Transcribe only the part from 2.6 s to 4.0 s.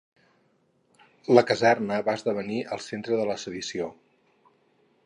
el centre de la sedició.